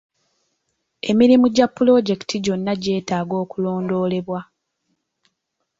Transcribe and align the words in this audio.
Emirimu 1.09 1.45
gya 1.55 1.67
pulojekiti 1.75 2.35
gyonna 2.45 2.73
gyeetaaga 2.81 3.35
okulondoolebwa. 3.43 4.39